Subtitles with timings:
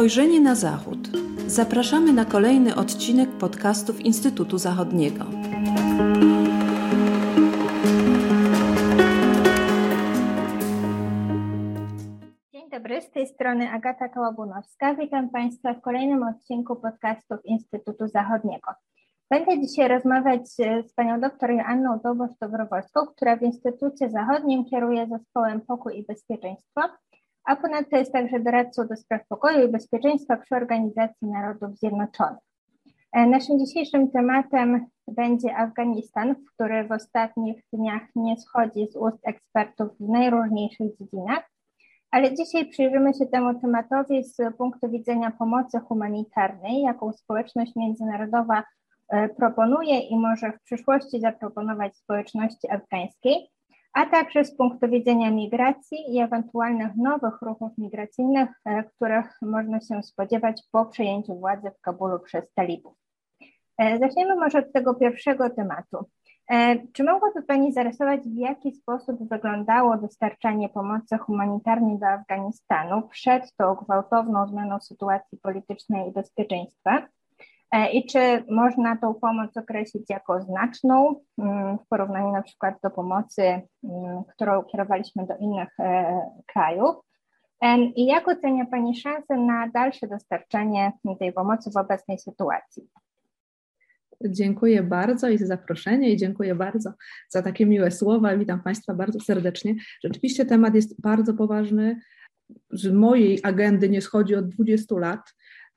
[0.00, 0.98] Spojrzenie na Zachód.
[1.46, 5.24] Zapraszamy na kolejny odcinek podcastów Instytutu Zachodniego.
[12.52, 14.94] Dzień dobry, z tej strony Agata Kołabunowska.
[14.94, 18.70] Witam Państwa w kolejnym odcinku podcastów Instytutu Zachodniego.
[19.30, 20.48] Będę dzisiaj rozmawiać
[20.86, 26.80] z panią doktor Joanną Dobosz-Dobrowolską, która w Instytucie Zachodnim kieruje zespołem Pokój i Bezpieczeństwo
[27.44, 32.40] a ponadto jest także doradcą do spraw pokoju i bezpieczeństwa przy Organizacji Narodów Zjednoczonych.
[33.12, 39.88] E, naszym dzisiejszym tematem będzie Afganistan, który w ostatnich dniach nie schodzi z ust ekspertów
[40.00, 41.50] w najróżniejszych dziedzinach,
[42.10, 48.64] ale dzisiaj przyjrzymy się temu tematowi z punktu widzenia pomocy humanitarnej, jaką społeczność międzynarodowa
[49.08, 53.50] e, proponuje i może w przyszłości zaproponować społeczności afgańskiej
[53.92, 60.02] a także z punktu widzenia migracji i ewentualnych nowych ruchów migracyjnych, e, których można się
[60.02, 62.94] spodziewać po przejęciu władzy w Kabulu przez talibów.
[63.78, 65.98] E, zaczniemy może od tego pierwszego tematu.
[66.50, 73.56] E, czy mogłaby Pani zarysować, w jaki sposób wyglądało dostarczanie pomocy humanitarnej do Afganistanu przed
[73.56, 77.08] tą gwałtowną zmianą sytuacji politycznej i bezpieczeństwa?
[77.72, 82.90] E, i czy można tą pomoc określić jako znaczną mm, w porównaniu na przykład do
[82.90, 86.96] pomocy, mm, którą kierowaliśmy do innych e, krajów.
[87.96, 92.88] I jak ocenia Pani szanse na dalsze dostarczenie tej pomocy w obecnej sytuacji?
[94.24, 96.92] Dziękuję bardzo i za zaproszenie i dziękuję bardzo
[97.28, 98.36] za takie miłe słowa.
[98.36, 99.74] Witam Państwa bardzo serdecznie.
[100.04, 102.00] Rzeczywiście temat jest bardzo poważny.
[102.70, 105.20] Z mojej agendy nie schodzi od 20 lat.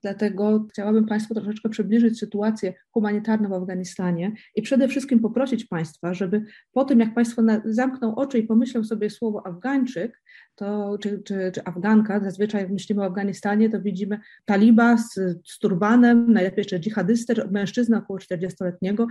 [0.04, 6.44] Dlatego chciałabym Państwu troszeczkę przybliżyć sytuację humanitarną w Afganistanie i przede wszystkim poprosić Państwa, żeby
[6.72, 10.22] po tym, jak Państwo na, zamkną oczy i pomyślą sobie słowo Afgańczyk,
[10.54, 15.14] to, czy, czy, czy Afganka, zazwyczaj jak myślimy o Afganistanie, to widzimy taliba z,
[15.44, 19.06] z turbanem, najlepiej jeszcze dżihadystę, mężczyznę około 40-letniego,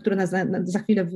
[0.00, 1.08] który nas za, za chwilę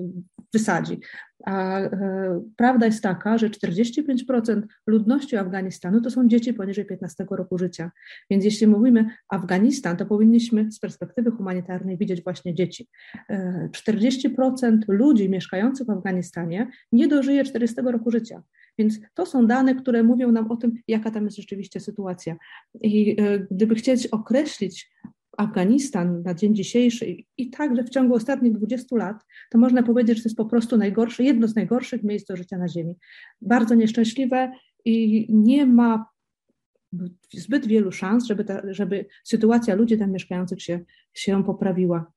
[0.52, 1.00] wysadzi.
[1.44, 7.58] A e, prawda jest taka, że 45% ludności Afganistanu to są dzieci poniżej 15 roku
[7.58, 7.90] życia.
[8.30, 12.88] Więc jeśli mówimy Afganistan, to powinniśmy z perspektywy humanitarnej widzieć właśnie dzieci.
[13.30, 18.42] 40% e, ludzi mieszkających w Afganistanie nie dożyje 40 roku życia.
[18.78, 22.36] Więc to są dane, które mówią nam o tym, jaka tam jest rzeczywiście sytuacja.
[22.82, 24.90] I e, gdyby chcieć określić
[25.36, 30.22] Afganistan na dzień dzisiejszy i także w ciągu ostatnich 20 lat, to można powiedzieć, że
[30.22, 32.94] to jest po prostu najgorsze, jedno z najgorszych miejsc do życia na Ziemi.
[33.40, 34.52] Bardzo nieszczęśliwe
[34.84, 36.06] i nie ma
[37.32, 40.80] zbyt wielu szans, żeby, ta, żeby sytuacja ludzi tam mieszkających się,
[41.14, 42.12] się poprawiła.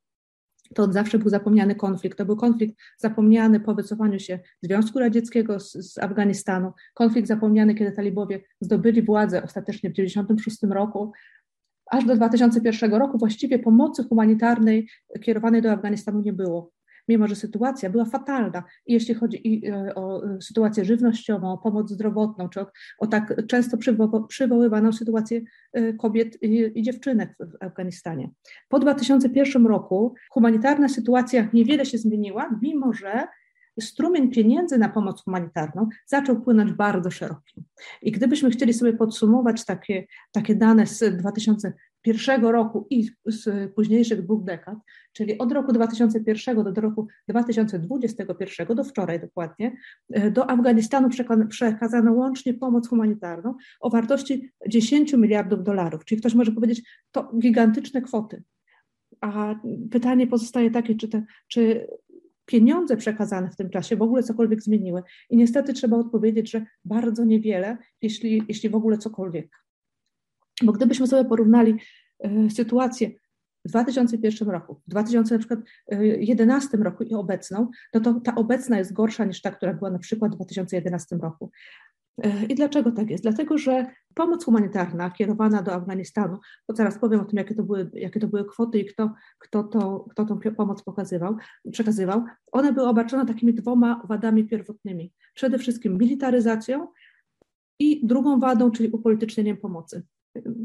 [0.76, 2.18] To od zawsze był zapomniany konflikt.
[2.18, 7.92] To był konflikt zapomniany po wycofaniu się Związku Radzieckiego z, z Afganistanu, konflikt zapomniany, kiedy
[7.92, 11.12] talibowie zdobyli władzę ostatecznie w 1996 roku,
[11.92, 14.90] aż do 2001 roku właściwie pomocy humanitarnej
[15.22, 16.72] kierowanej do Afganistanu nie było.
[17.10, 22.62] Mimo, że sytuacja była fatalna, jeśli chodzi e, o sytuację żywnościową, o pomoc zdrowotną, czy
[22.62, 22.68] o,
[23.00, 25.42] o tak często przywo przywoływaną sytuację
[25.74, 28.30] e, kobiet i, i dziewczynek w Afganistanie.
[28.70, 33.28] Po 2001 roku humanitarna sytuacja niewiele się zmieniła, mimo że
[33.82, 37.64] strumień pieniędzy na pomoc humanitarną zaczął płynąć bardzo szeroki.
[38.02, 44.44] I gdybyśmy chcieli sobie podsumować takie, takie dane z 2001 roku i z późniejszych dwóch
[44.44, 44.76] dekad,
[45.14, 49.78] czyli od roku 2001 do, roku 2021, do wczoraj dokładnie,
[50.32, 51.10] do Afganistanu
[51.50, 56.06] przekazano łącznie pomoc humanitarną o wartości 10 miliardów dolarów.
[56.06, 56.82] Czyli ktoś może powiedzieć,
[57.12, 58.44] to gigantyczne kwoty.
[59.22, 59.56] A
[59.92, 61.88] pytanie pozostaje takie, czy, te, czy
[62.50, 65.04] pieniądze przekazane w tym czasie w ogóle cokolwiek zmieniły.
[65.30, 69.52] I niestety trzeba odpowiedzieć, że bardzo niewiele, jeśli, jeśli w ogóle cokolwiek.
[70.64, 71.76] Bo gdybyśmy sobie porównali
[72.26, 73.12] y, sytuację
[73.66, 79.42] w 2001 roku, w 2011 roku i obecną, no to ta obecna jest gorsza niż
[79.42, 81.52] ta, która była na przykład w 2011 roku.
[82.50, 83.24] I dlaczego tak jest?
[83.24, 86.38] Dlatego, że pomoc humanitarna kierowana do Afganistanu,
[86.68, 89.64] bo zaraz powiem o tym, jakie to były, jakie to były kwoty i kto, kto,
[89.64, 91.36] to, kto tą pomoc pokazywał,
[91.72, 95.14] przekazywał, one były obarczone takimi dwoma wadami pierwotnymi.
[95.36, 96.88] Przede wszystkim militaryzacją
[97.80, 100.04] i drugą wadą, czyli upolitycznieniem pomocy.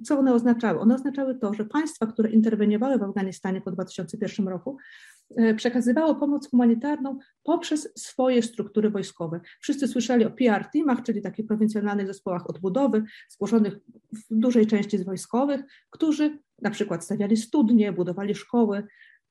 [0.04, 0.80] Co one oznaczały?
[0.80, 5.13] One oznaczały to, że państwa, które interweniowały w Afganistanie po 2001 roku, E,
[5.56, 9.40] przekazywało pomoc humanitarną poprzez swoje struktury wojskowe.
[9.60, 13.78] Wszyscy słyszeli o PR teamach, czyli takich prowincjonalnych zespołach odbudowy, zgłoszonych
[14.12, 15.60] w dużej części z wojskowych,
[15.90, 18.86] którzy na przykład stawiali studnie, budowali szkoły.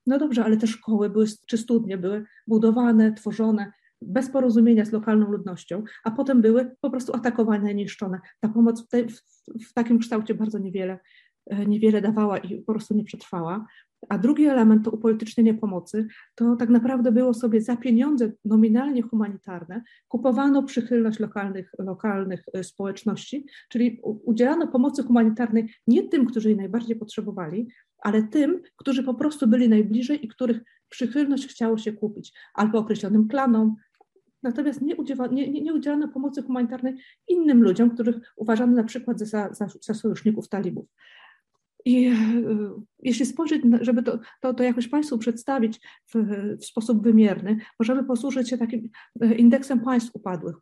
[0.08, 5.32] No dobrze, ale te szkoły były, czy studnie były budowane, tworzone bez porozumienia z lokalną
[5.32, 8.20] ludnością, a potem były po prostu atakowane niszczone.
[8.40, 9.22] Ta pomoc w, te, w,
[9.70, 11.00] w takim kształcie bardzo niewiele
[11.68, 13.66] niewiele dawała i po prostu nie przetrwała.
[14.10, 16.08] A drugi element to upolitycznienie pomocy.
[16.36, 23.46] To tak naprawdę było sobie za pieniądze nominalnie humanitarne kupowano przychylność lokalnych, lokalnych e, społeczności,
[23.70, 27.68] czyli udzielano pomocy humanitarnej nie tym, którzy jej najbardziej potrzebowali,
[28.00, 33.28] ale tym, którzy po prostu byli najbliżej i których przychylność chciało się kupić, albo określonym
[33.28, 33.76] klanom.
[34.44, 34.96] Natomiast nie,
[35.32, 36.96] nie, nie, nie udzielano pomocy humanitarnej
[37.28, 40.86] innym ludziom, których uważano na przykład za, za, za sojuszników talibów.
[41.86, 42.16] I e,
[43.00, 45.80] jeśli spojrzeć, żeby to, to, to jakoś Państwu przedstawić
[46.14, 46.16] w,
[46.62, 48.90] w sposób wymierny, możemy posłużyć się takim
[49.22, 50.56] e, indeksem państw upadłych,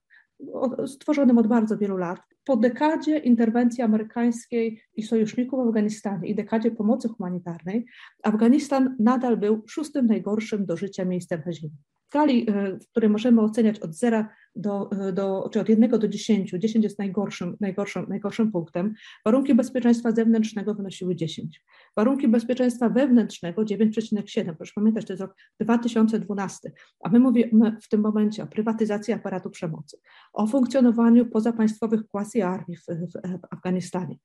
[0.88, 2.20] stworzonym od bardzo wielu lat.
[2.46, 7.86] Po dekadzie interwencji amerykańskiej i sojuszników w Afganistanie i dekadzie pomocy humanitarnej,
[8.24, 11.76] Afganistan nadal był szóstym najgorszym do życia miejscem na Ziemi
[12.12, 12.46] skali,
[12.82, 14.26] w której możemy oceniać od 0
[14.56, 18.94] do, e, do, czy od 1 do 10, 10 jest najgorszym, najgorszym, najgorszym punktem,
[19.26, 21.64] warunki bezpieczeństwa zewnętrznego wynosiły 10.
[21.98, 24.56] Warunki bezpieczeństwa wewnętrznego 9,7.
[24.56, 26.72] Proszę pamiętać, to jest rok 2012,
[27.04, 29.98] a my mówimy w tym momencie o prywatyzacji aparatu przemocy,
[30.34, 33.12] o funkcjonowaniu pozapaństwowych quasi armii w, w,
[33.42, 34.16] w Afganistanie,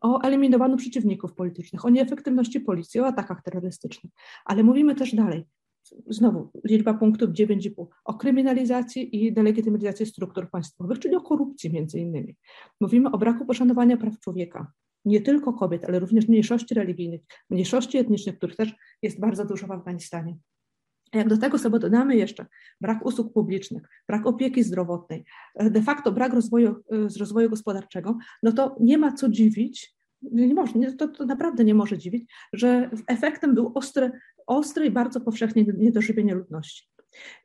[0.00, 4.12] o eliminowaniu przeciwników politycznych, o nieefektywności policji, o atakach terrorystycznych.
[4.44, 5.46] Ale mówimy też dalej,
[6.06, 12.36] znowu liczba punktów 9,5, o kryminalizacji i delegitymizacji struktur państwowych, czyli o korupcji między innymi.
[12.80, 14.72] Mówimy o braku poszanowania praw człowieka,
[15.04, 17.20] nie tylko kobiet, ale również mniejszości religijnych,
[17.50, 20.36] mniejszości etnicznych, których też jest bardzo dużo w Afganistanie.
[21.14, 22.46] Jak do tego sobie dodamy jeszcze
[22.80, 25.24] brak usług publicznych, brak opieki zdrowotnej,
[25.60, 26.76] de facto brak rozwoju,
[27.18, 31.98] rozwoju gospodarczego, no to nie ma co dziwić, nie może, to, to naprawdę nie może
[31.98, 34.10] dziwić, że efektem był ostre
[34.46, 36.92] ostre i bardzo powszechnie niedożywienie ludności.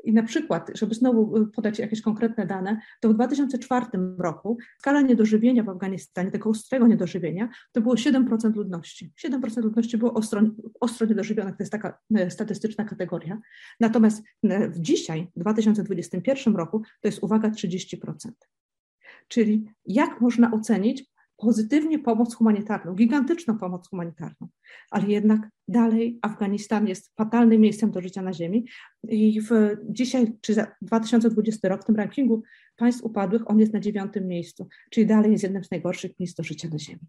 [0.03, 3.85] I na przykład, żeby znowu y, podać jakieś konkretne dane, to w 2004
[4.17, 9.11] roku skala niedożywienia w Afganistanie, tego ostrego niedożywienia, to było 7% ludności.
[9.25, 10.41] 7% ludności było ostro,
[10.79, 13.39] ostro niedożywionych, to jest taka y, statystyczna kategoria.
[13.79, 17.97] Natomiast y, w dzisiaj, w 2021 roku, to jest uwaga 30%.
[19.27, 21.05] Czyli jak można ocenić
[21.37, 24.47] pozytywnie pomoc humanitarną, gigantyczną pomoc humanitarną,
[24.91, 28.65] ale jednak dalej Afganistan jest fatalnym miejscem do życia na Ziemi
[29.07, 29.51] i w
[29.89, 32.43] dzisiaj, czy za 2020 rok w tym rankingu
[32.75, 36.43] państw upadłych on jest na dziewiątym miejscu, czyli dalej jest jednym z najgorszych miejsc do
[36.43, 37.01] życia na Ziemi.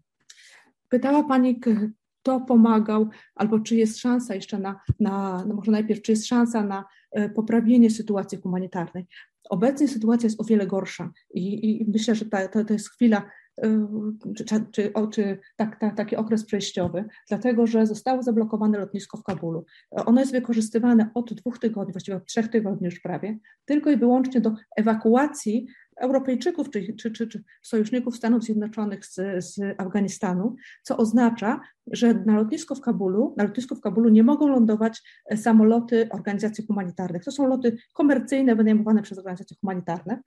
[0.89, 6.11] Pytała Pani, kto pomagał, albo czy jest szansa jeszcze na, na no może najpierw, czy
[6.11, 9.05] jest szansa na e, poprawienie sytuacji humanitarnej.
[9.49, 13.29] Obecnie sytuacja jest o wiele gorsza i, i myślę, że ta, to, to jest chwila
[14.35, 19.65] czy, czy, czy tak, tak, taki okres przejściowy, dlatego że zostało zablokowane lotnisko w Kabulu.
[19.91, 24.41] Ono jest wykorzystywane od dwóch tygodni, właściwie od trzech tygodni już prawie, tylko i wyłącznie
[24.41, 25.67] do ewakuacji
[25.99, 29.15] Europejczyków czy, czy, czy, czy sojuszników Stanów Zjednoczonych z,
[29.45, 31.59] z Afganistanu, co oznacza,
[31.91, 35.01] że na lotnisko w Kabulu, na lotnisku w Kabulu nie mogą lądować
[35.35, 37.23] samoloty organizacji humanitarnych.
[37.23, 40.21] To są loty komercyjne wynajmowane przez organizacje humanitarne.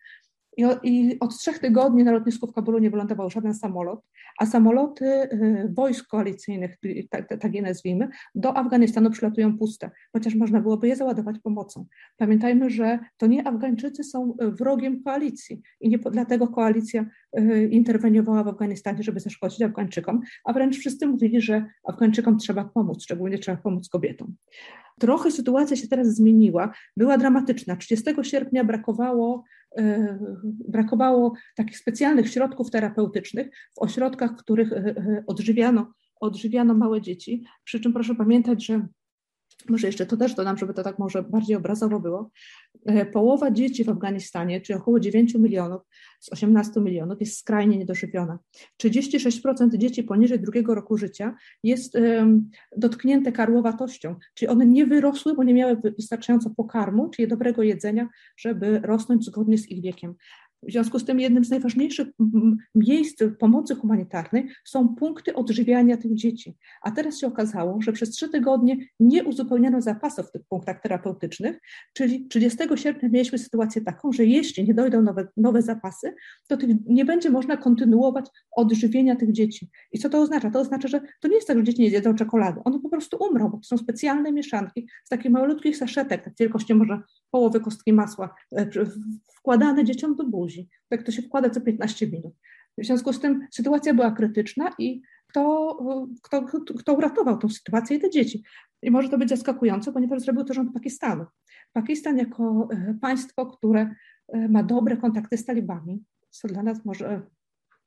[0.56, 4.00] I, I, od trzech tygodni na lotnisku w Kabulu nie wylądował żaden samolot,
[4.38, 6.76] a samoloty y, wojsk koalicyjnych,
[7.10, 11.86] tak, tak je nazwijmy, do Afganistanu przylatują puste, chociaż można byłoby je załadować pomocą.
[12.16, 17.06] Pamiętajmy, że to nie Afgańczycy są wrogiem koalicji i nie dlatego koalicja
[17.38, 23.02] y, interweniowała w Afganistanie, żeby zaszkodzić Afgańczykom, a wręcz wszyscy mówili, że Afgańczykom trzeba pomóc,
[23.02, 24.34] szczególnie trzeba pomóc kobietom.
[25.00, 27.76] Trochę sytuacja się teraz zmieniła, była dramatyczna.
[27.76, 29.44] 30 sierpnia brakowało
[30.68, 37.44] brakowało takich specjalnych środków terapeutycznych w ośrodkach, w których e, e, odżywiano, odżywiano małe dzieci.
[37.64, 38.86] Przy czym proszę pamiętać, że
[39.68, 42.30] może jeszcze to też dodam, żeby to tak może bardziej obrazowo było.
[42.86, 45.82] E, połowa dzieci w Afganistanie, czyli około 9 milionów
[46.20, 48.38] z 18 milionów, jest skrajnie niedożywiona.
[48.84, 55.44] 36% dzieci poniżej drugiego roku życia jest um, dotknięte karłowatością, czyli one nie wyrosły, bo
[55.44, 60.14] nie miały wystarczająco pokarmu, czyli dobrego jedzenia, żeby rosnąć zgodnie z ich wiekiem.
[60.62, 62.08] W związku z tym jednym z najważniejszych
[62.74, 66.56] miejsc pomocy humanitarnej są punkty odżywiania tych dzieci.
[66.82, 71.60] A teraz się okazało, że przez trzy tygodnie nie uzupełniono zapasów w tych punktach terapeutycznych,
[71.92, 76.14] czyli 30 sierpnia mieliśmy sytuację taką, że jeśli nie dojdą nowe, nowe zapasy,
[76.48, 78.26] to tych, nie będzie można kontynuować
[78.56, 79.70] odżywienia tych dzieci.
[79.92, 80.50] I co to oznacza?
[80.50, 82.60] To oznacza, że to nie jest tak, że dzieci nie zjedzą czekolady.
[82.64, 86.74] One po prostu umrą, bo to są specjalne mieszanki z takich malutkich saszetek, tak wielkości
[86.74, 87.00] może
[87.30, 88.70] połowy kostki masła, e,
[89.42, 90.51] wkładane dzieciom do buzi.
[90.88, 92.34] Tak to się wkłada co 15 minut.
[92.78, 95.76] W związku z tym sytuacja była krytyczna i kto,
[96.22, 96.42] kto,
[96.78, 98.42] kto uratował tą sytuację i te dzieci.
[98.82, 101.24] I może to być zaskakujące, ponieważ zrobił to rząd Pakistanu.
[101.72, 103.94] Pakistan jako e, państwo, które
[104.28, 107.22] e, ma dobre kontakty z talibami, co dla nas może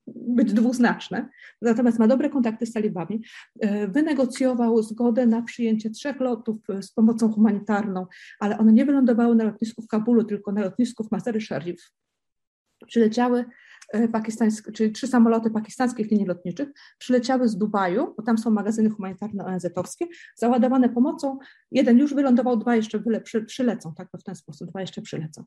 [0.08, 1.30] być dwuznaczne,
[1.62, 3.24] natomiast ma dobre kontakty z talibami,
[3.60, 8.06] e, wynegocjował zgodę na przyjęcie trzech lotów z pomocą humanitarną,
[8.40, 11.92] ale one nie wylądowały na lotnisku w Kabulu, tylko na lotnisku w Mazar-e Sharif.
[12.88, 13.46] Przyleciały
[13.94, 18.90] e, pakistańskie, czyli trzy samoloty pakistańskich linii lotniczych przyleciały z Dubaju, bo tam są magazyny
[18.90, 20.06] humanitarne ONZ-owskie,
[20.36, 21.38] załadowane pomocą.
[21.72, 25.44] Jeden już wylądował, dwa jeszcze wyle, przy, przylecą, tak w ten sposób, dwa jeszcze przylecą.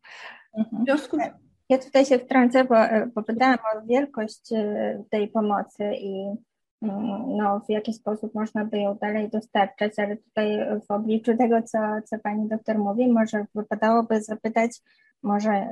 [0.59, 0.83] Mhm.
[0.83, 1.21] W związku z...
[1.69, 2.75] Ja tutaj się wtrącę, bo,
[3.15, 6.35] bo pytałam o wielkość e, tej pomocy i
[6.83, 10.59] mm, no, w jaki sposób można by ją dalej dostarczać, ale tutaj
[10.89, 14.81] w obliczu tego, co, co pani doktor mówi, może wypadałoby zapytać,
[15.23, 15.67] może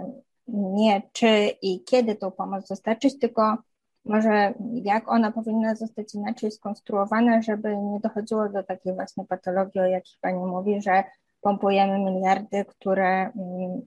[0.48, 1.28] nie czy
[1.62, 3.56] i kiedy tą pomoc dostarczyć, tylko
[4.04, 9.86] może jak ona powinna zostać inaczej skonstruowana, żeby nie dochodziło do takiej właśnie patologii, o
[9.86, 11.04] jakich Pani mówi, że
[11.40, 13.32] pompujemy miliardy, które mm,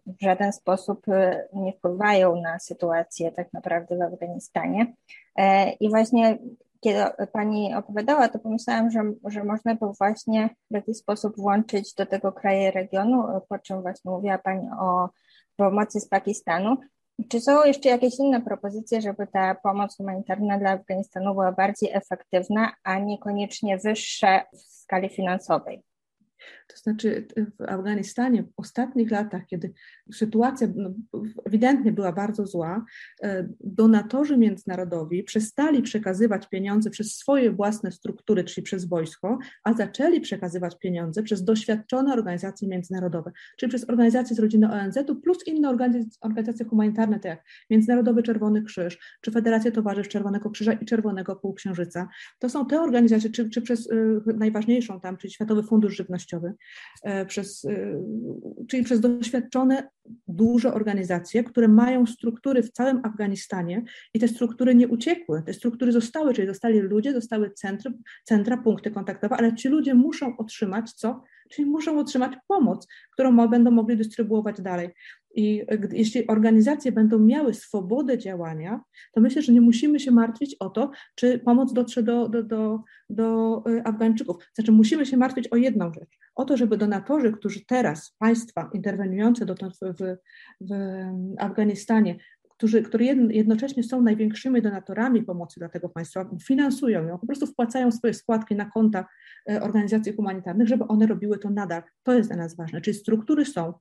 [0.06, 4.94] w żaden sposób y, nie wpływają na sytuację tak naprawdę w Afganistanie.
[5.36, 6.38] E, I właśnie
[6.80, 7.00] kiedy
[7.34, 12.32] Pani opowiadała, to pomyślałam, że, że można by właśnie w jakiś sposób włączyć do tego
[12.32, 15.10] kraje regionu, po czym właśnie mówiła Pani o
[15.56, 16.78] pomocy z Pakistanu.
[17.30, 22.72] Czy są jeszcze jakieś inne propozycje, żeby ta pomoc humanitarna dla Afganistanu była bardziej efektywna,
[22.84, 25.84] a niekoniecznie wyższa w skali finansowej?
[26.70, 27.28] To znaczy
[27.60, 29.74] w Afganistanie w ostatnich latach, kiedy
[30.14, 30.94] sytuacja no,
[31.46, 32.86] ewidentnie była bardzo zła,
[33.24, 40.22] e, donatorzy międzynarodowi przestali przekazywać pieniądze przez swoje własne struktury, czyli przez wojsko, a zaczęli
[40.22, 45.70] przekazywać pieniądze przez doświadczone organizacje międzynarodowe, czyli przez organizacje z rodziny ONZ-u plus inne
[46.22, 52.08] organizacje humanitarne, tak jak Międzynarodowy Czerwony Krzyż, czy Federacja Towarzystw Czerwonego Krzyża i Czerwonego Półksiężyca.
[52.40, 56.54] To są te organizacje, czy, czy przez y, najważniejszą tam, czyli Światowy Fundusz Żywnościowy,
[57.28, 58.04] przez, e,
[58.68, 59.90] czyli przez doświadczone
[60.28, 65.92] duże organizacje, które mają struktury w całym Afganistanie i te struktury nie uciekły, te struktury
[65.92, 67.92] zostały, czyli zostali ludzie, zostały centry,
[68.24, 71.24] centra, punkty kontaktowe, ale ci ludzie muszą otrzymać co?
[71.50, 74.90] Czyli muszą otrzymać pomoc, którą będą mogli dystrybuować dalej.
[75.36, 78.82] I jeśli organizacje będą miały swobodę działania,
[79.14, 82.84] to myślę, że nie musimy się martwić o to, czy pomoc dotrze do, do, do,
[83.10, 84.36] do e, Afgańczyków.
[84.54, 89.46] Znaczy, musimy się martwić o jedną rzecz: o to, żeby donatorzy, którzy teraz, państwa interweniujące
[89.46, 90.18] dotąd w, w,
[90.62, 90.74] w
[91.38, 92.16] Afganistanie,
[92.60, 97.92] którzy, które jednocześnie są największymi donatorami pomocy dla tego państwa, finansują ją, po prostu wpłacają
[97.92, 99.06] swoje składki na konta
[99.50, 101.84] e, organizacji humanitarnych, żeby one robiły to nadal.
[102.04, 102.82] To jest dla nas ważne.
[102.82, 103.74] Czyli struktury są,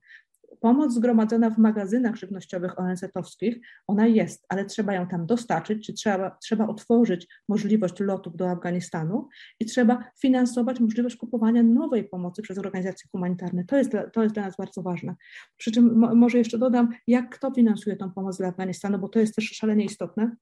[0.59, 6.37] pomoc zgromadzona w magazynach żywnościowych ONZ-owskich, ona jest, ale trzeba ją tam dostarczyć, czy trzeba,
[6.43, 9.27] trzeba otworzyć możliwość lotów do Afganistanu
[9.59, 13.63] i trzeba finansować możliwość kupowania nowej pomocy przez organizacje humanitarne.
[13.65, 15.15] To jest, to jest dla nas bardzo ważne.
[15.57, 19.35] Przy czym może jeszcze dodam, jak kto finansuje tą pomoc dla Afganistanu, bo to jest
[19.35, 20.35] też szalenie istotne.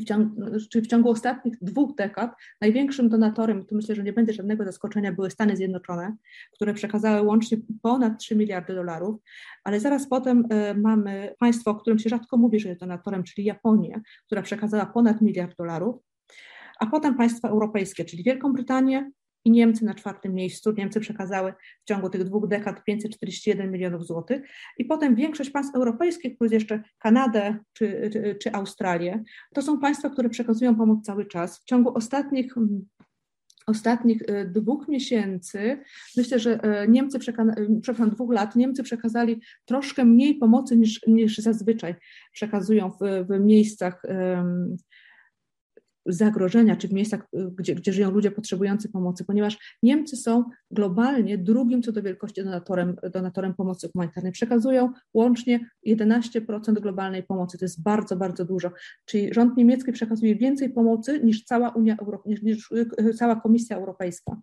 [0.00, 4.32] W ciągu, czyli w ciągu ostatnich dwóch dekad największym donatorem, tu myślę, że nie będzie
[4.32, 6.16] żadnego zaskoczenia, były Stany Zjednoczone,
[6.52, 9.20] które przekazały łącznie ponad 3 miliardy dolarów,
[9.64, 13.46] ale zaraz potem y, mamy państwo, o którym się rzadko mówi, że jest donatorem, czyli
[13.46, 15.96] Japonię, która przekazała ponad miliard dolarów,
[16.80, 19.10] a potem państwa europejskie, czyli Wielką Brytanię,
[19.44, 20.72] i Niemcy na czwartym miejscu.
[20.72, 24.42] Niemcy przekazały w ciągu tych dwóch dekad 541 milionów złotych
[24.78, 29.22] i potem większość państw europejskich, plus jeszcze Kanadę czy, czy, czy Australię,
[29.54, 31.58] to są państwa, które przekazują pomoc cały czas.
[31.58, 32.54] W ciągu ostatnich
[33.66, 35.78] ostatnich e, dwóch miesięcy,
[36.16, 37.20] myślę, że e, Niemcy, e,
[37.82, 41.94] przepraszam, dwóch lat, Niemcy przekazali troszkę mniej pomocy niż, niż zazwyczaj
[42.32, 44.02] przekazują w, w miejscach
[46.06, 51.82] zagrożenia, czy w miejscach, gdzie, gdzie żyją ludzie potrzebujący pomocy, ponieważ Niemcy są globalnie drugim
[51.82, 54.32] co do wielkości donatorem, donatorem pomocy humanitarnej.
[54.32, 57.58] Przekazują łącznie 11% globalnej pomocy.
[57.58, 58.70] To jest bardzo, bardzo dużo.
[59.04, 62.70] Czyli rząd niemiecki przekazuje więcej pomocy niż cała Unia Euro, niż, niż
[63.18, 64.36] cała Komisja Europejska.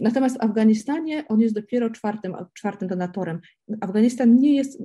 [0.00, 3.40] Natomiast w Afganistanie on jest dopiero czwartym, czwartym donatorem.
[3.80, 4.82] Afganistan nie jest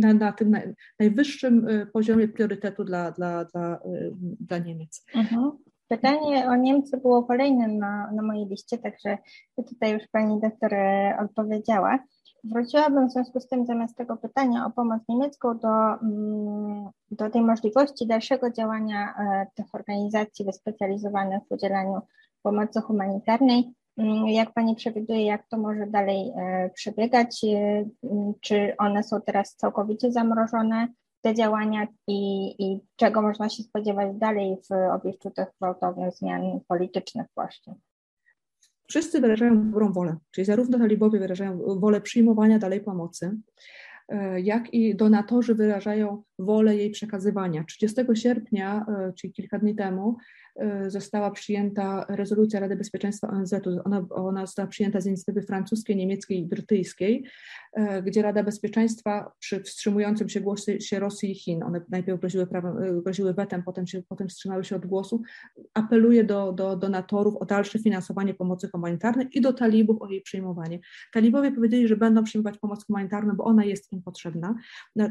[0.00, 0.56] na, na tym
[1.00, 3.80] najwyższym e, poziomie priorytetu dla, dla, dla,
[4.40, 5.06] dla Niemiec.
[5.14, 5.52] Mhm.
[5.88, 9.18] Pytanie o Niemcy było kolejnym na, na mojej liście, także
[9.68, 10.74] tutaj już pani doktor
[11.24, 11.98] odpowiedziała.
[12.44, 17.42] Wróciłabym w związku z tym zamiast tego pytania o pomoc niemiecką do, mm, do tej
[17.42, 19.14] możliwości dalszego działania
[19.54, 22.00] tych organizacji wyspecjalizowanych w udzielaniu
[22.42, 23.74] pomocy humanitarnej.
[23.98, 27.44] Mm, jak Pani przewiduje, jak to może dalej e, przebiegać?
[27.44, 30.88] E, mm, czy one są teraz całkowicie zamrożone,
[31.20, 37.26] te działania i, i czego można się spodziewać dalej w obliczu tych gwałtownych zmian politycznych
[37.34, 37.74] właśnie?
[38.88, 43.36] Wszyscy wyrażają dobrą wolę, czyli zarówno talibowie wyrażają wolę przyjmowania dalej pomocy,
[44.08, 47.64] e, jak i donatorzy wyrażają wolę jej przekazywania.
[47.64, 50.16] 30 sierpnia, czyli kilka dni temu,
[50.86, 53.80] została przyjęta rezolucja Rady Bezpieczeństwa ONZ-u.
[53.84, 57.24] Ona, ona została przyjęta z inicjatywy francuskiej, niemieckiej i brytyjskiej,
[58.04, 63.34] gdzie Rada Bezpieczeństwa przy wstrzymującym się głosie Rosji i Chin, one najpierw groziły, prawem, groziły
[63.34, 65.22] wetem, potem, się, potem wstrzymały się od głosu,
[65.74, 70.78] apeluje do, do donatorów o dalsze finansowanie pomocy humanitarnej i do talibów o jej przyjmowanie.
[71.12, 74.54] Talibowie powiedzieli, że będą przyjmować pomoc humanitarną, bo ona jest im potrzebna.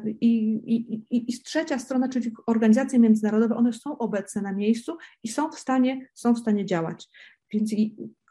[0.05, 5.51] I, i, i trzecia strona, czyli organizacje międzynarodowe, one są obecne na miejscu i są
[5.51, 7.09] w stanie, są w stanie działać.
[7.53, 7.71] Więc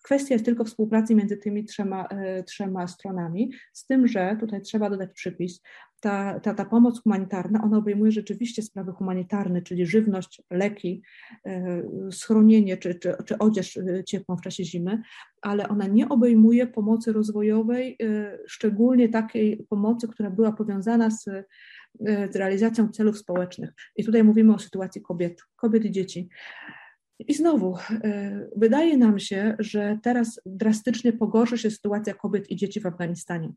[0.05, 4.91] kwestia jest tylko współpracy między tymi trzema, e, trzema stronami, z tym, że tutaj trzeba
[4.91, 5.61] dodać przypis,
[6.01, 11.03] ta, ta, ta pomoc humanitarna, ona obejmuje rzeczywiście sprawy humanitarne, czyli żywność, leki,
[11.47, 15.03] e, schronienie czy, czy, czy odzież e, ciepłą w czasie zimy,
[15.43, 17.99] ale ona nie obejmuje pomocy rozwojowej,
[18.47, 21.25] szczególnie takiej pomocy, która była powiązana z,
[22.01, 23.71] z realizacją celów społecznych.
[23.97, 26.29] I tutaj mówimy o sytuacji kobiet, kobiet i dzieci.
[27.19, 32.81] I znowu, e, wydaje nam się, że teraz drastycznie pogorszy się sytuacja kobiet i dzieci
[32.81, 33.53] w Afganistanie.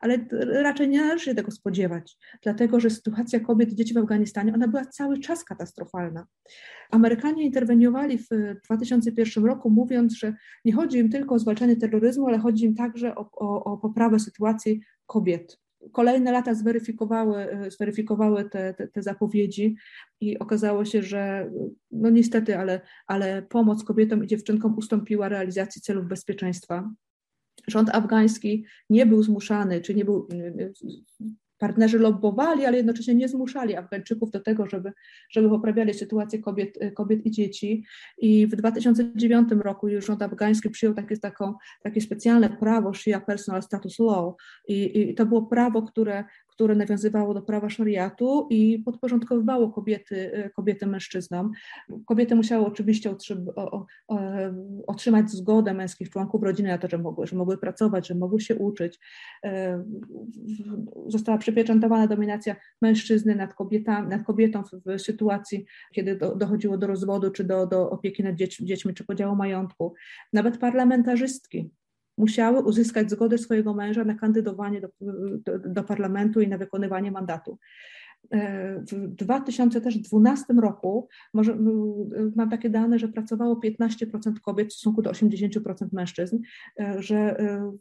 [0.00, 0.18] Ale
[0.62, 4.68] raczej nie należy się tego spodziewać, dlatego że sytuacja kobiet i dzieci w Afganistanie ona
[4.68, 6.26] była cały czas katastrofalna.
[6.90, 8.28] Amerykanie interweniowali w
[8.64, 13.14] 2001 roku, mówiąc, że nie chodzi im tylko o zwalczanie terroryzmu, ale chodzi im także
[13.14, 19.76] o, o, o poprawę sytuacji kobiet kolejne lata zweryfikowały, zweryfikowały te, te, te, zapowiedzi
[20.20, 21.50] i okazało się, że
[21.90, 26.90] no niestety, ale, ale pomoc kobietom i dziewczynkom ustąpiła realizacji celów bezpieczeństwa.
[27.68, 30.28] Rząd afgański nie był zmuszany, czy nie był
[31.58, 34.92] partnerzy lobbowali, ale jednocześnie nie zmuszali Afgańczyków do tego, żeby,
[35.30, 37.84] żeby poprawiali sytuację kobiet, kobiet i dzieci.
[38.18, 43.62] I w 2009 roku już rząd afgański przyjął takie, taką, takie specjalne prawo Shia Personal
[43.62, 44.34] Status Law.
[44.68, 50.86] I, I to było prawo, które które nawiązywało do prawa szariatu i podporządkowywało kobiety, kobiety
[50.86, 51.50] mężczyznom.
[52.06, 53.14] Kobiety musiały oczywiście
[54.86, 58.56] otrzymać zgodę męskich członków rodziny na to, że mogły, że mogły pracować, że mogły się
[58.56, 59.00] uczyć.
[59.44, 59.84] E,
[61.06, 67.30] została przypieczętowana dominacja mężczyzny nad, kobietami, nad kobietą w, sytuacji, kiedy do, dochodziło do rozwodu,
[67.30, 69.94] czy do, do opieki nad dziećmi, czy podziału majątku.
[70.32, 71.70] Nawet parlamentarzystki
[72.18, 74.88] musiały uzyskać zgodę swojego męża na kandydowanie do,
[75.44, 77.58] do, do parlamentu i na wykonywanie mandatu.
[78.32, 81.56] E, w 2012 roku może,
[82.36, 86.38] mam takie dane, że pracowało 15% kobiet w stosunku do 80% mężczyzn,
[86.80, 87.72] e, że e,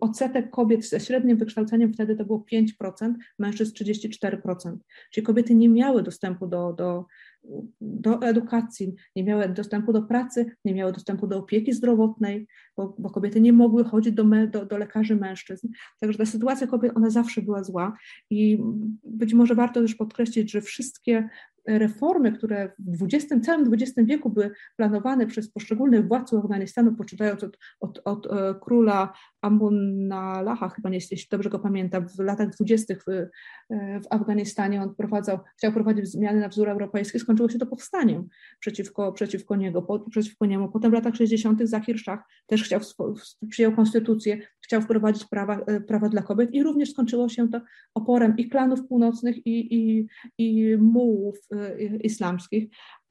[0.00, 4.76] odsetek kobiet ze średnim wykształceniem wtedy to było 5%, mężczyzn 34%.
[5.12, 7.06] Czyli kobiety nie miały dostępu do, do,
[7.80, 13.10] do edukacji, nie miały dostępu do pracy, nie miały dostępu do opieki zdrowotnej, bo, bo
[13.10, 15.68] kobiety nie mogły chodzić do, me, do, do, lekarzy mężczyzn.
[16.00, 17.96] Także ta sytuacja kobiet, ona zawsze była zła
[18.30, 18.58] i
[19.04, 21.28] być może warto też podkreślić, że wszystkie
[21.68, 27.58] reformy, które w XX, całym XX wieku były planowane przez poszczególnych władców Afganistanu, poczytając od,
[27.80, 33.28] od, od e, króla Amunalaha, chyba nie jeśli dobrze go pamiętam, w latach dwudziestych w,
[34.04, 38.28] w Afganistanie on prowadzał, chciał prowadzić zmiany na wzór europejski, skończyło się to powstaniem
[38.60, 40.68] przeciwko, przeciwko, niego, po, przeciwko niemu.
[40.68, 41.60] Potem w latach 60.
[41.62, 42.80] Zakir Shah też chciał,
[43.50, 47.60] przyjął konstytucję, chciał wprowadzić prawa, e, prawa dla kobiet i również skończyło się to
[47.94, 50.06] oporem i klanów północnych i, i,
[50.38, 51.49] i mułów e,
[52.02, 52.68] islamskich.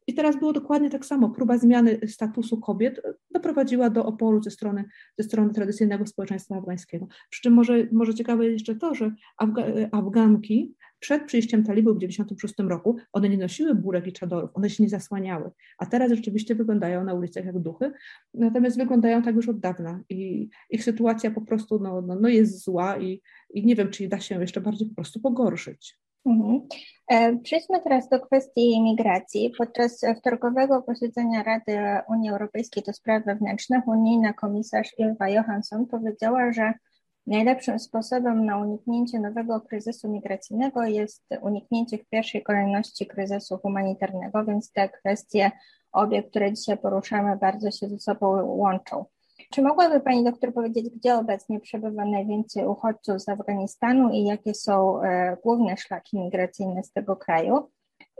[0.10, 1.30] I teraz było dokładnie tak samo.
[1.30, 4.84] Próba zmiany statusu kobiet doprowadziła do oporu ze strony,
[5.17, 7.08] ze strony tradycyjnego społeczeństwa afgańskiego.
[7.30, 11.99] Przy czym może, może ciekawe jest jeszcze to, że Afga Afganki przed przyjściem talibów w
[11.99, 16.56] 1996 roku, one nie nosiły burek i czadorów, one się nie zasłaniały, a teraz rzeczywiście
[16.56, 17.91] wyglądają na ulicach jak duchy,
[18.34, 22.63] natomiast wyglądają tak już od dawna i ich sytuacja po prostu no, no, no jest
[22.63, 23.21] zła i,
[23.54, 25.99] i nie wiem, czy da się jeszcze bardziej po prostu pogorszyć.
[26.25, 26.67] Mhm.
[27.08, 29.53] E, przejdźmy teraz do kwestii migracji.
[29.58, 31.77] Podczas wtorkowego posiedzenia Rady
[32.10, 36.73] Unii Europejskiej do spraw wewnętrznych unijna komisarz Ylva Johansson powiedziała, że
[37.27, 44.71] najlepszym sposobem na uniknięcie nowego kryzysu migracyjnego jest uniknięcie w pierwszej kolejności kryzysu humanitarnego, więc
[44.71, 45.51] te kwestie,
[45.91, 49.05] obie, które dzisiaj poruszamy, bardzo się ze sobą łączą.
[49.53, 55.01] Czy mogłaby Pani doktor powiedzieć, gdzie obecnie przebywa najwięcej uchodźców z Afganistanu i jakie są
[55.01, 57.69] e, główne szlaki migracyjne z tego kraju?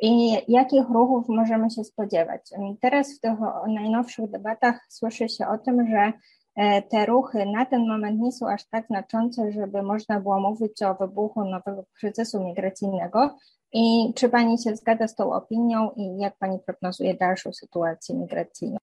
[0.02, 2.42] I jakich ruchów możemy się spodziewać?
[2.82, 3.34] Teraz w tych
[3.68, 6.14] najnowszych debatach słyszy się o tym, że
[6.56, 10.84] e, te ruchy na ten moment nie są aż tak znaczące, żeby można było mówić
[10.84, 13.38] o wybuchu nowego kryzysu migracyjnego.
[13.74, 18.78] I czy Pani się zgadza z tą opinią i jak Pani prognozuje dalszą sytuację migracyjną?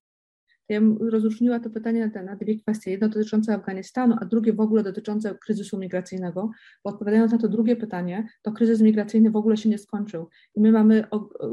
[0.69, 2.91] Ja bym rozróżniła to pytanie na, na dwie kwestie.
[2.91, 6.51] Jedno dotyczące Afganistanu, a drugie w ogóle dotyczące kryzysu migracyjnego.
[6.83, 10.29] Bo odpowiadając na to drugie pytanie, to kryzys migracyjny w ogóle się nie skończył.
[10.55, 11.03] I my mamy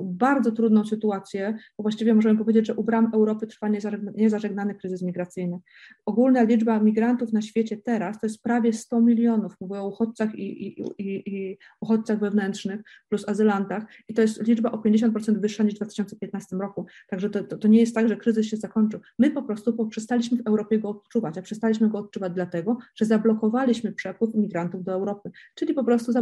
[0.02, 3.68] bardzo trudną sytuację, bo właściwie możemy powiedzieć, że u bram Europy trwa
[4.16, 5.58] niezażegnany kryzys migracyjny.
[6.06, 9.52] Ogólna liczba migrantów na świecie teraz to jest prawie 100 milionów.
[9.60, 14.70] Mówię o uchodźcach i, i, i, i uchodźcach wewnętrznych plus azylantach i to jest liczba
[14.70, 16.86] o 50% wyższa niż w 2015 roku.
[17.08, 19.00] Także to, to, to nie jest tak, że kryzys się zakończył.
[19.18, 23.92] My po prostu przestaliśmy w Europie go odczuwać, a przestaliśmy go odczuwać dlatego, że zablokowaliśmy
[23.92, 26.12] przepływ imigrantów do Europy, czyli po prostu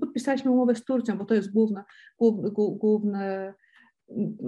[0.00, 1.84] podpisaliśmy umowę z Turcją, bo to jest główne,
[2.18, 3.54] główne, główne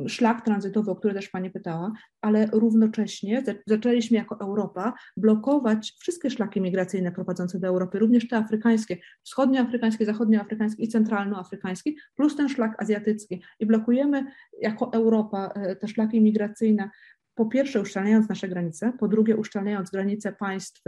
[0.07, 6.61] szlak tranzytowy, o który też Pani pytała, ale równocześnie zaczęliśmy jako Europa blokować wszystkie szlaki
[6.61, 13.43] migracyjne prowadzące do Europy, również te afrykańskie, wschodnioafrykańskie, zachodnioafrykańskie i centralnoafrykańskie, plus ten szlak azjatycki.
[13.61, 14.25] I blokujemy
[14.61, 16.91] jako Europa e, te szlaki migracyjne
[17.39, 20.83] po pierwsze uszczelniając nasze granice, po drugie uszczelniając granice państw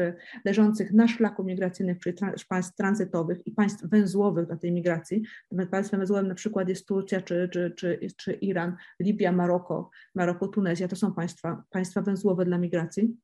[0.45, 2.17] leżących na szlaku migracyjnym, czyli
[2.49, 5.23] państw tranzytowych i państw węzłowych dla tej migracji.
[5.71, 10.89] Państwem węzłowym na przykład jest Turcja czy, czy, czy, czy Iran, Libia, Maroko, Maroko, Tunezja,
[10.89, 13.17] to są państwa, państwa węzłowe dla migracji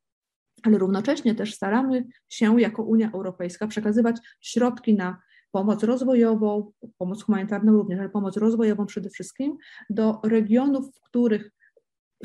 [0.63, 7.71] ale równocześnie też staramy się jako Unia Europejska przekazywać środki na pomoc rozwojową, pomoc humanitarną
[7.71, 9.57] również, ale pomoc rozwojową przede wszystkim
[9.89, 11.51] do regionów, w których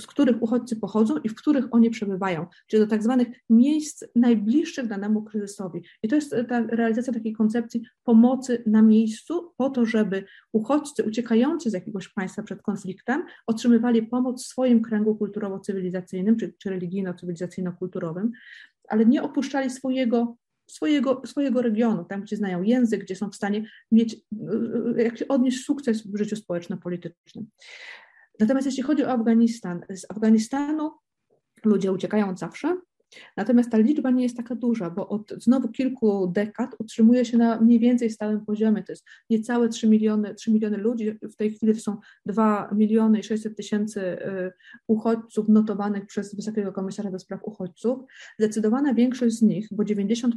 [0.00, 4.86] z których uchodźcy pochodzą i w których oni przebywają, czyli do tak zwanych miejsc najbliższych
[4.86, 5.82] danemu kryzysowi.
[6.02, 11.70] I to jest ta realizacja takiej koncepcji pomocy na miejscu, po to, żeby uchodźcy uciekający
[11.70, 18.30] z jakiegoś państwa przed konfliktem otrzymywali pomoc w swoim kręgu kulturowo-cywilizacyjnym, czy, czy religijno-cywilizacyjno-kulturowym,
[18.88, 23.64] ale nie opuszczali swojego swojego, swojego regionu, tam gdzie znają język, gdzie są w stanie
[23.92, 24.16] mieć,
[24.96, 27.46] jak się odnieść sukces w życiu społeczno-politycznym.
[28.42, 30.90] Natomiast jeśli chodzi o Afganistan, z Afganistanu
[31.64, 32.76] ludzie uciekają zawsze,
[33.36, 37.60] Natomiast ta liczba nie jest taka duża, bo od znowu kilku dekad utrzymuje się na
[37.60, 38.82] mniej więcej stałym poziomie.
[38.82, 41.18] To jest niecałe 3 miliony, 3 miliony ludzi.
[41.22, 44.52] W tej chwili są 2 miliony i 600 tysięcy y,
[44.86, 47.98] uchodźców notowanych przez Wysokiego Komisarza do Spraw Uchodźców.
[48.38, 50.30] Zdecydowana większość z nich, bo 90%,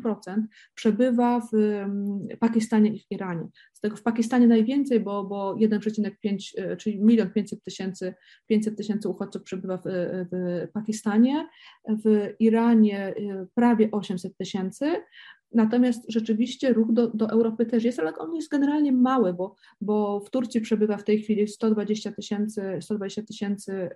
[0.75, 3.47] przebywa w mm, Pakistanie i w Iranie.
[3.85, 8.13] Tego w Pakistanie najwięcej, bo, bo 1,5, y, czyli 1 500 tysięcy
[8.47, 9.81] 500 tysięcy uchodźców przebywa w,
[10.31, 11.47] w Pakistanie,
[11.87, 14.85] w Iranie y, prawie 800 tysięcy,
[15.55, 20.19] Natomiast rzeczywiście ruch do, do Europy też jest, ale on jest generalnie mały, bo, bo
[20.19, 23.89] w Turcji przebywa w tej chwili 120 tysięcy 120 tysięcy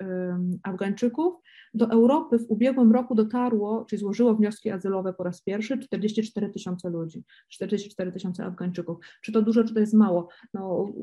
[0.63, 1.34] Afgańczyków.
[1.74, 6.89] Do Europy w ubiegłym roku dotarło, czyli złożyło wnioski azylowe po raz pierwszy 44 tysiące
[6.89, 8.98] ludzi, 44 tysiące Afgańczyków.
[9.22, 10.28] Czy to dużo, czy to jest mało?
[10.54, 10.93] No,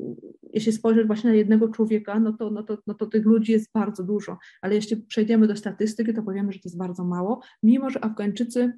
[0.53, 3.71] jeśli spojrzeć właśnie na jednego człowieka, no to, no, to, no to tych ludzi jest
[3.73, 7.89] bardzo dużo, ale jeśli przejdziemy do statystyki, to powiemy, że to jest bardzo mało, mimo
[7.89, 8.73] że Afgańczycy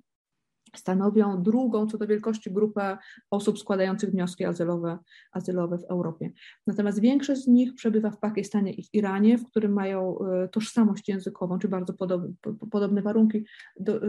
[0.75, 2.97] stanowią drugą co do wielkości grupę
[3.32, 4.97] osób składających wnioski azylowe,
[5.32, 6.32] azylowe w Europie.
[6.67, 11.10] Natomiast większość z nich przebywa w Pakistanie i w Iranie, w którym mają e, tożsamość
[11.10, 12.34] językową, czy bardzo podobne,
[12.71, 13.45] podobne warunki
[13.79, 14.08] do, do,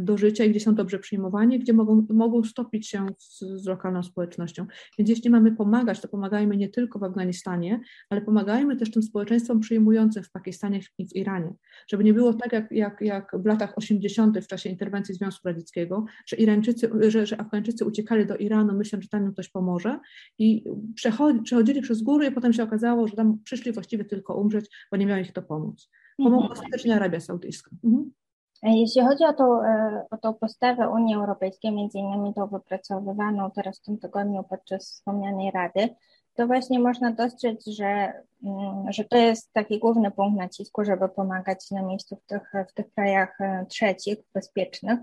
[0.00, 4.02] do, życia i gdzie są dobrze przyjmowani, gdzie mogą, mogą stopić się z, z lokalną
[4.02, 4.66] społecznością.
[4.98, 9.60] Więc jeśli mamy pomagać, to pomagajmy nie tylko w Afganistanie, ale pomagajmy też tym społeczeństwom
[9.60, 11.54] przyjmującym w Pakistanie i w Iranie.
[11.88, 14.38] Żeby nie było tak, jak, jak, jak w latach 80.
[14.38, 15.67] w czasie interwencji Związku Radzieckiego,
[16.26, 19.98] Że, Irańczycy, że, że Afgańczycy uciekali do Iranu, myśląc, że tam im ktoś pomoże
[20.38, 24.96] i przechodzili przez góry i potem się okazało, że tam przyszli właściwie tylko umrzeć, bo
[24.96, 25.90] nie miał ich kto pomóc.
[26.16, 26.52] Pomogła mhm.
[26.52, 27.70] ostatecznie Arabia Saudyjska.
[27.84, 28.10] Mhm.
[28.62, 33.78] Jeśli chodzi o tą, e, o tą postawę Unii Europejskiej, między innymi tą wypracowywaną teraz
[33.78, 35.88] w tym tygodniu podczas wspomnianej Rady,
[36.34, 38.12] to właśnie można dostrzec, że,
[38.44, 42.72] mm, że to jest taki główny punkt nacisku, żeby pomagać na miejscu w tych, w
[42.72, 44.98] tych krajach e, trzecich, bezpiecznych,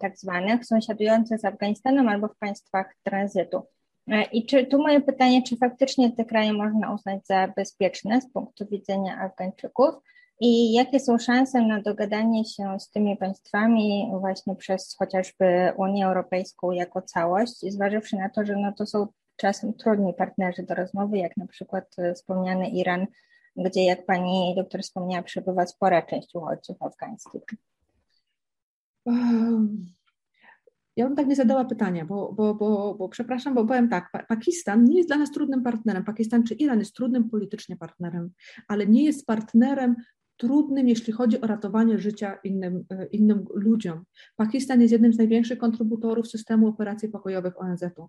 [0.00, 3.62] tak zwanych, sąsiadujących z Afganistanem albo w państwach tranzytu.
[4.08, 8.32] E, I czy tu moje pytanie, czy faktycznie te kraje można uznać za bezpieczne z
[8.32, 9.94] punktu widzenia Afgańczyków
[10.40, 16.70] i jakie są szanse na dogadanie się z tymi państwami właśnie przez chociażby Unię Europejską
[16.70, 21.36] jako całość, zważywszy na to, że no to są czasem trudni partnerzy do rozmowy, jak
[21.36, 23.06] na przykład e, wspomniany Iran,
[23.56, 27.42] gdzie jak pani doktor wspomniała, przebywa spora część uchodźców afgańskich.
[30.96, 34.84] Ja bym tak nie zadała pytania, bo, bo, bo, bo przepraszam, bo powiem tak, Pakistan
[34.84, 36.04] nie jest dla nas trudnym partnerem.
[36.04, 38.30] Pakistan czy Iran jest trudnym politycznie partnerem,
[38.68, 39.96] ale nie jest partnerem
[40.40, 44.04] trudnym, jeśli chodzi o ratowanie życia innym, e, innym ludziom.
[44.36, 48.08] Pakistan jest jednym z największych kontrybutorów systemu operacji pokojowych ONZ-u.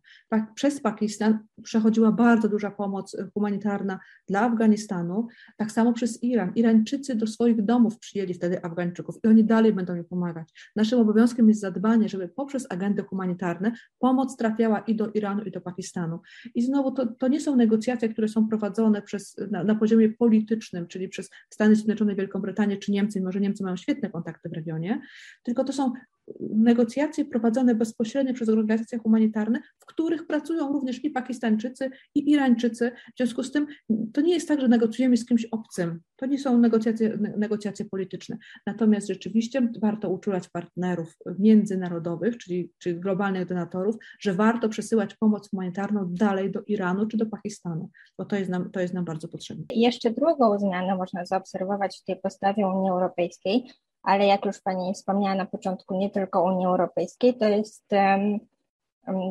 [0.55, 6.51] Przez Pakistan przechodziła bardzo duża pomoc humanitarna dla Afganistanu, tak samo przez Iran.
[6.55, 10.71] Irańczycy do swoich domów przyjęli wtedy Afgańczyków i oni dalej będą im pomagać.
[10.75, 15.61] Naszym obowiązkiem jest zadbanie, żeby poprzez agendy humanitarne pomoc trafiała i do Iranu, i do
[15.61, 16.19] Pakistanu.
[16.55, 20.87] I znowu to, to nie są negocjacje, które są prowadzone przez, na, na poziomie politycznym,
[20.87, 25.01] czyli przez Stany Zjednoczone, Wielką Brytanię czy Niemcy, może Niemcy mają świetne kontakty w regionie,
[25.43, 25.93] tylko to są
[26.39, 32.91] negocjacje prowadzone bezpośrednio przez organizacje humanitarne, w których pracują również i Pakistańczycy, i Irańczycy.
[33.13, 33.67] W związku z tym
[34.13, 35.99] to nie jest tak, że negocjujemy z kimś obcym.
[36.15, 38.37] To nie są negocjacje, negocjacje polityczne.
[38.65, 46.07] Natomiast rzeczywiście warto uczulać partnerów międzynarodowych, czyli, czyli globalnych donatorów, że warto przesyłać pomoc humanitarną
[46.09, 49.65] dalej do Iranu czy do Pakistanu, bo to jest nam, to jest nam bardzo potrzebne.
[49.71, 53.67] Jeszcze drugą zmianę można zaobserwować w tej postawie Unii Europejskiej,
[54.03, 57.93] ale jak już Pani wspomniała na początku, nie tylko Unii Europejskiej, to jest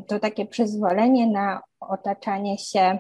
[0.07, 2.99] to takie przyzwolenie na otaczanie się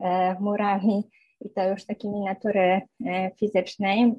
[0.00, 1.08] e, murami
[1.40, 4.14] i to już takimi natury e, fizycznej,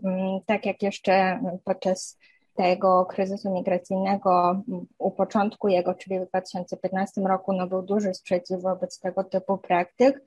[0.45, 2.17] tak jak jeszcze podczas
[2.55, 4.61] tego kryzysu migracyjnego
[4.97, 10.23] u początku jego, czyli w 2015 roku, no był duży sprzeciw wobec tego typu praktyk.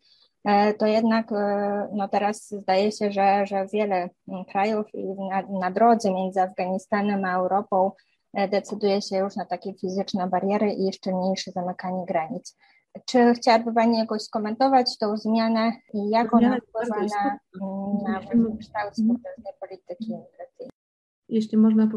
[0.46, 4.10] E, to jednak e, no teraz zdaje się, że, że wiele
[4.48, 4.86] krajów
[5.30, 7.92] na, na drodze między Afganistanem a Europą
[8.34, 12.56] e, decyduje się już na takie fizyczne bariery i jeszcze mniejsze zamykanie granic.
[13.04, 17.38] Czy chciałaby Pani jakoś skomentować tą zmianę i jak ona wpływa na,
[18.02, 18.20] na
[18.60, 20.75] kształt współczesnej polityki migracyjnej?
[21.28, 21.90] Jeśli można,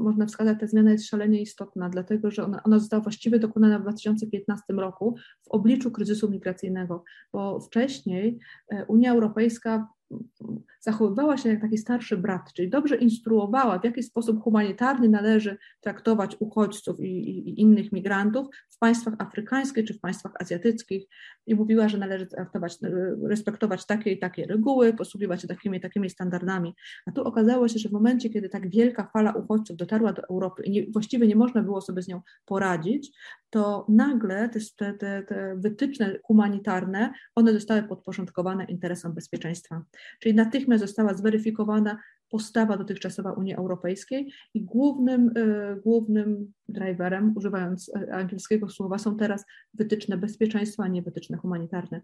[0.00, 3.82] można wskazać, ta zmiana jest szalenie istotna, dlatego że ona, ona została właściwie dokonana w
[3.82, 8.38] 2015 roku w obliczu kryzysu migracyjnego, bo wcześniej
[8.72, 9.88] e, Unia Europejska
[10.80, 16.36] zachowywała się jak taki starszy brat, czyli dobrze instruowała, w jaki sposób humanitarny należy traktować
[16.40, 21.06] uchodźców i, i, i, innych migrantów w państwach afrykańskich czy w państwach azjatyckich
[21.46, 22.78] i mówiła, że należy traktować,
[23.22, 26.74] respektować takie i takie reguły, posługiwać się takimi i takimi standardami.
[27.06, 30.62] A tu okazało się, że w momencie, kiedy tak wielka fala uchodźców dotarła do Europy
[30.62, 33.12] i nie, właściwie nie można było sobie z nią poradzić,
[33.54, 39.82] to nagle te, te, te wytyczne humanitarne, one zostały podporządkowane interesom bezpieczeństwa.
[40.20, 48.14] Czyli natychmiast została zweryfikowana postawa dotychczasowa Unii Europejskiej i głównym, e, głównym driverem, używając e,
[48.14, 52.00] angielskiego słowa, są teraz wytyczne bezpieczeństwa, a nie wytyczne humanitarne.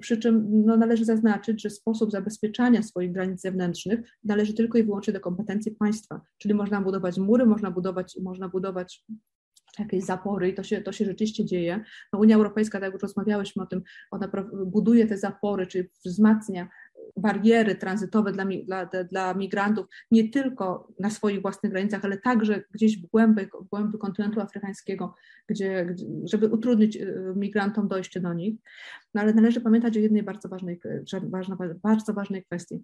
[0.00, 5.12] Przy czym no, należy zaznaczyć, że sposób zabezpieczania swoich granic zewnętrznych należy tylko i wyłącznie
[5.12, 9.04] do kompetencji państwa, czyli można budować mury, można budować, można budować
[9.78, 11.84] jakieś zapory i to się, to się rzeczywiście dzieje.
[12.12, 14.30] No Unia Europejska, tak jak już rozmawiałyśmy o tym, ona
[14.66, 16.68] buduje te zapory, czy wzmacnia
[17.16, 23.02] bariery tranzytowe dla, dla, dla migrantów nie tylko na swoich własnych granicach, ale także gdzieś
[23.02, 25.14] w głębi, w głębi kontynentu afrykańskiego,
[25.48, 28.60] gdzie, żeby utrudnić y, migrantom dojście do nich.
[29.14, 30.80] No ale należy pamiętać o jednej bardzo ważnej,
[31.82, 32.82] bardzo ważnej kwestii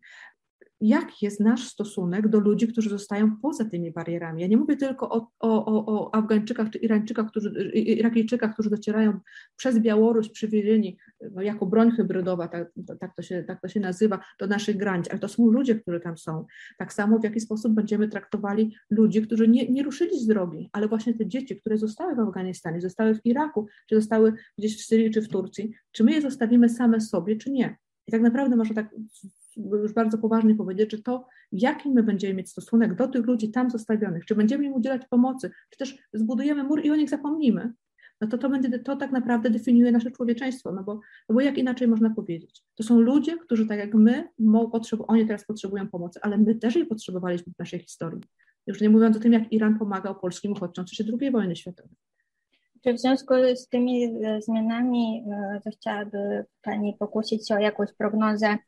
[0.81, 4.43] jak jest nasz stosunek do ludzi, którzy zostają poza tymi barierami.
[4.43, 9.21] Ja nie mówię tylko o, o, o Afgańczykach czy Irańczykach, którzy, Irakijczykach, którzy docierają
[9.57, 10.99] przez Białoruś przywiezieni
[11.33, 15.11] no, jako broń hybrydowa, tak, tak, to się, tak to się nazywa, do naszych granic,
[15.11, 16.47] ale to są ludzie, którzy tam są.
[16.79, 20.89] Tak samo w jaki sposób będziemy traktowali ludzi, którzy nie, nie ruszyli z drogi, ale
[20.89, 25.11] właśnie te dzieci, które zostały w Afganistanie, zostały w Iraku, czy zostały gdzieś w Syrii
[25.11, 27.77] czy w Turcji, czy my je zostawimy same sobie, czy nie.
[28.07, 28.95] I tak naprawdę można tak
[29.57, 33.71] już bardzo poważnie powiedzieć, że to, jaki my będziemy mieć stosunek do tych ludzi tam
[33.71, 37.73] zostawionych, czy będziemy im udzielać pomocy, czy też zbudujemy mur i o nich zapomnimy,
[38.21, 40.95] no to to, będzie, to tak naprawdę definiuje nasze człowieczeństwo, no bo,
[41.29, 42.63] no bo jak inaczej można powiedzieć?
[42.75, 44.29] To są ludzie, którzy tak jak my,
[45.09, 48.23] oni teraz potrzebują pomocy, ale my też jej potrzebowaliśmy w naszej historii.
[48.67, 51.97] Już nie mówiąc o tym, jak Iran pomagał polskim uchodźcom w czasie II wojny światowej.
[52.85, 55.25] Czy w związku z tymi e, zmianami
[55.65, 58.59] to e, chciałaby Pani pokusić się o jakąś prognozę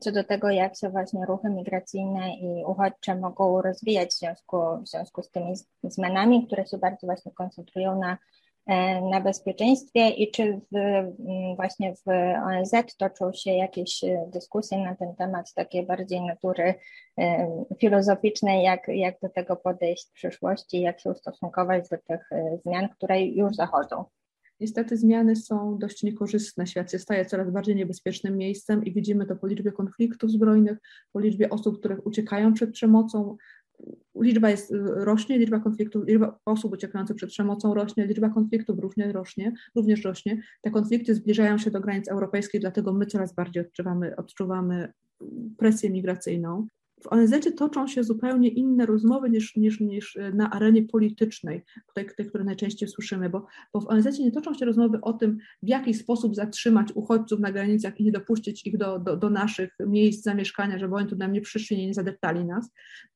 [0.00, 4.88] co do tego, jak się właśnie ruchy migracyjne i uchodźcze mogą rozwijać w związku, w
[4.88, 8.18] związku z tymi zmianami, które się bardzo właśnie koncentrują na,
[8.66, 12.08] e, na bezpieczeństwie i czy w, mm, właśnie w
[12.46, 16.74] ONZ toczą się jakieś e, dyskusje na ten temat takiej bardziej natury
[17.18, 17.48] e,
[17.80, 22.30] filozoficznej, jak, jak do tego podejść w przyszłości, jak się ustosunkować do tych
[22.62, 24.04] zmian, które już zachodzą.
[24.60, 26.66] Niestety zmiany są dość niekorzystne.
[26.66, 30.78] Świat się staje coraz bardziej niebezpiecznym miejscem i widzimy to po liczbie konfliktów zbrojnych,
[31.12, 33.36] po liczbie osób, które uciekają przed przemocą.
[34.20, 39.52] Liczba jest, rośnie, liczba konfliktów, liczba osób uciekających przed przemocą rośnie, liczba konfliktów również rośnie,
[39.74, 40.42] również rośnie.
[40.62, 44.92] Te konflikty zbliżają się do granic europejskich, dlatego my coraz bardziej odczuwamy, odczuwamy
[45.58, 46.66] presję migracyjną
[47.04, 51.64] w ONZ toczą się zupełnie inne rozmowy niż, niż, niż na arenie politycznej,
[51.94, 55.38] tej, tej, które najczęściej słyszymy, bo, bo w ONZ nie toczą się rozmowy o tym,
[55.62, 59.76] w jaki sposób zatrzymać uchodźców na granicach i nie dopuścić ich do, do, do naszych
[59.86, 62.70] miejsc zamieszkania, żeby oni tu nam nie przyszli i nie zadeptali nas,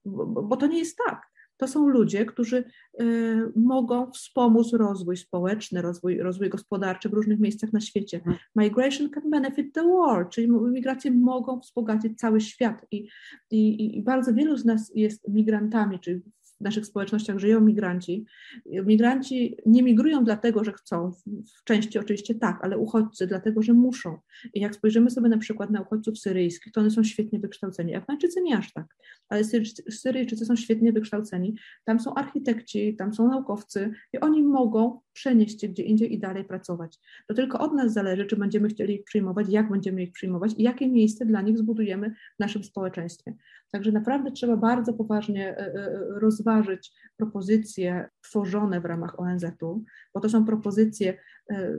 [0.04, 2.64] bo, bo to nie jest tak to są ludzie, którzy
[3.00, 8.16] y, mogą wspomóc rozwój społeczny, rozwój, rozwój gospodarczy w różnych miejscach na świecie.
[8.16, 8.36] Mhm.
[8.56, 13.08] Migration can benefit the world, czyli migracje mogą wzbogacić cały świat i,
[13.50, 16.20] i, i bardzo wielu z nas jest migrantami, czyli
[16.60, 18.24] w naszych społecznościach żyją migranci.
[18.66, 21.12] Migranci nie migrują dlatego, że chcą,
[21.56, 24.18] w części oczywiście tak, ale uchodźcy dlatego, że muszą.
[24.54, 27.94] I jak spojrzymy sobie na przykład na uchodźców syryjskich, to one są świetnie wykształceni.
[27.94, 28.96] Afgańczycy nie aż tak,
[29.28, 29.44] ale
[29.90, 31.56] Syryjczycy są świetnie wykształceni.
[31.84, 36.44] Tam są architekci, tam są naukowcy i oni mogą przenieść się gdzie indziej i dalej
[36.44, 36.98] pracować.
[37.26, 40.62] To tylko od nas zależy, czy będziemy chcieli ich przyjmować, jak będziemy ich przyjmować i
[40.62, 43.34] jakie miejsce dla nich zbudujemy w naszym społeczeństwie.
[43.70, 50.28] Także naprawdę trzeba bardzo poważnie e, e, rozważyć propozycje tworzone w ramach ONZ-u, bo to
[50.28, 51.16] są propozycje e,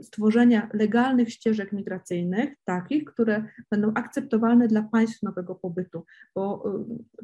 [0.02, 6.04] stworzenia legalnych ścieżek migracyjnych, takich, które będą akceptowalne dla państw nowego pobytu,
[6.34, 6.64] bo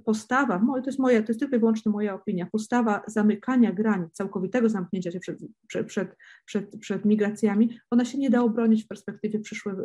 [0.04, 4.68] postawa, to jest, moja, to jest tylko i wyłącznie moja opinia, postawa zamykania granic, całkowitego
[4.68, 9.38] zamknięcia się przed, przed, przed, przed, przed migracjami, ona się nie da obronić w perspektywie
[9.40, 9.76] przyszłej,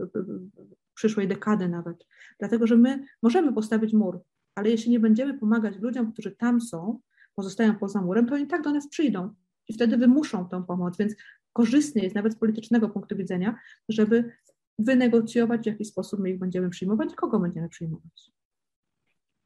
[0.94, 2.06] przyszłej dekady nawet,
[2.40, 4.22] dlatego że my możemy postawić mur,
[4.56, 7.00] ale jeśli nie będziemy pomagać ludziom, którzy tam są,
[7.36, 9.34] pozostają poza murem, to oni tak do nas przyjdą
[9.68, 11.16] i wtedy wymuszą tą pomoc, więc
[11.54, 13.56] korzystnie jest nawet z politycznego punktu widzenia,
[13.90, 14.32] żeby
[14.80, 18.32] wynegocjować, w jaki sposób my ich będziemy przyjmować i kogo będziemy przyjmować.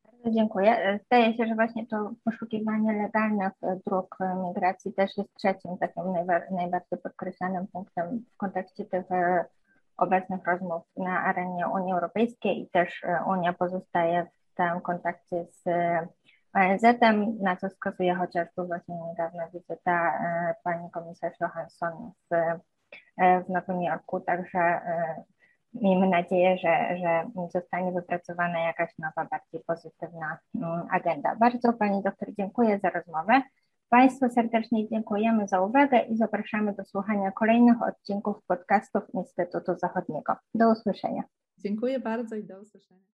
[0.03, 0.99] Bardzo dziękuję.
[1.05, 3.53] Zdaje się, że właśnie to poszukiwanie legalnych
[3.87, 6.03] dróg migracji też jest trzecim takim
[6.51, 9.45] najbardziej podkreślanym punktem w kontekście tych e,
[9.97, 15.63] obecnych rozmów na arenie Unii Europejskiej i też e, Unia pozostaje w stałym kontakcie z
[16.55, 22.33] ONZ-em, na co wskazuje chociażby właśnie niedawna wizyta e, pani komisarz Johansson w,
[23.17, 25.23] e, w Nowym Jorku, także e,
[25.73, 31.35] miejmy nadzieję, że, że zostanie wypracowana jakaś nowa, bardziej pozytywna mm, agenda.
[31.35, 33.41] Bardzo Pani doktor dziękuję za rozmowę.
[33.89, 40.35] Państwu serdecznie dziękujemy za uwagę i zapraszamy do słuchania kolejnych odcinków podcastów Instytutu Zachodniego.
[40.53, 41.23] Do usłyszenia.
[41.57, 43.14] Dziękuję bardzo i do usłyszenia.